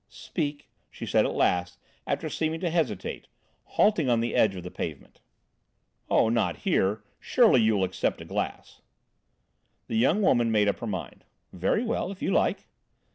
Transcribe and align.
"Speak," 0.09 0.67
she 0.89 1.05
said 1.05 1.25
at 1.27 1.35
last, 1.35 1.77
after 2.07 2.27
seeming 2.27 2.59
to 2.61 2.71
hesitate, 2.71 3.27
halting 3.77 4.09
on 4.09 4.19
the 4.19 4.33
edge 4.33 4.55
of 4.55 4.63
the 4.63 4.71
pavement. 4.71 5.21
"Oh, 6.09 6.27
not 6.27 6.57
here; 6.65 7.03
surely 7.19 7.61
you 7.61 7.75
will 7.75 7.83
accept 7.83 8.19
a 8.19 8.25
glass?" 8.25 8.81
The 9.85 9.97
young 9.97 10.23
woman 10.23 10.51
made 10.51 10.67
up 10.67 10.79
her 10.79 10.87
mind: 10.87 11.23
"Very 11.53 11.83
well, 11.83 12.11
if 12.11 12.19
you 12.19 12.31
like." 12.31 12.65